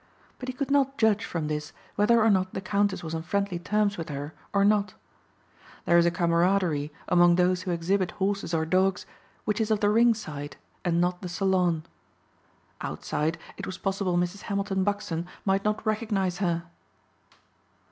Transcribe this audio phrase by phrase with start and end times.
[0.39, 3.59] But he could not judge from this whether or not the Countess was on friendly
[3.59, 4.95] terms with her or not.
[5.85, 9.05] There is a camaraderie among those who exhibit horses or dogs
[9.45, 11.83] which is of the ring side and not the salon.
[12.81, 14.41] Outside it was possible Mrs.
[14.49, 16.63] Hamilton Buxton might not recognize her.